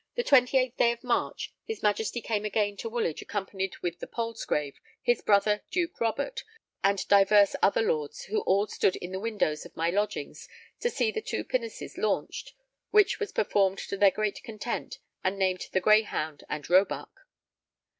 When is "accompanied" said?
3.21-3.77